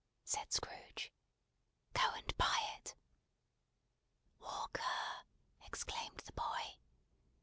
said 0.23 0.51
Scrooge. 0.51 1.13
"Go 1.93 2.01
and 2.15 2.35
buy 2.35 2.59
it." 2.79 2.95
"Walk 4.39 4.79
ER!" 4.79 5.25
exclaimed 5.63 6.23
the 6.25 6.33
boy. 6.33 6.77